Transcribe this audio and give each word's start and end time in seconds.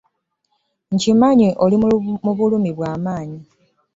Nkimanyi 0.93 1.47
oli 1.63 1.75
mu 2.25 2.31
bulumi 2.37 2.71
bw'amanyi. 2.77 3.39